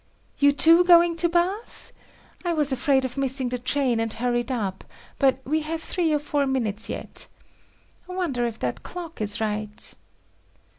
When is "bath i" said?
1.29-2.53